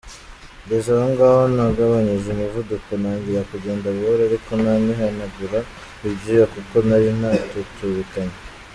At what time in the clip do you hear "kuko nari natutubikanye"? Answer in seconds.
6.53-8.35